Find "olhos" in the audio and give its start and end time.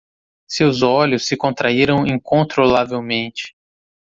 0.81-1.27